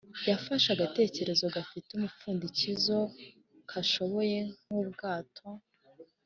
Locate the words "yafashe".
0.29-0.67